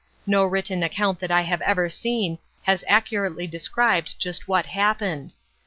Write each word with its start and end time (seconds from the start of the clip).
No 0.25 0.43
written 0.45 0.81
account 0.81 1.19
that 1.19 1.29
I 1.29 1.41
have 1.41 1.61
ever 1.61 1.87
seen 1.87 2.39
has 2.63 2.83
accurately 2.87 3.45
described 3.45 4.15
just 4.17 4.47
what 4.47 4.65
happened. 4.65 5.33